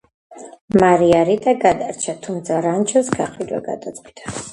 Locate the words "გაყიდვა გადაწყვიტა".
3.21-4.35